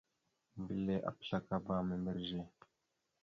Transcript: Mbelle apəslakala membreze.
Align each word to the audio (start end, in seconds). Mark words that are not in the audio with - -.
Mbelle 0.61 0.95
apəslakala 1.09 1.77
membreze. 1.87 2.41